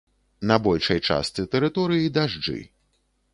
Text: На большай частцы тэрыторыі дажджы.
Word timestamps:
На 0.51 0.55
большай 0.67 1.01
частцы 1.09 1.45
тэрыторыі 1.53 2.09
дажджы. 2.17 2.57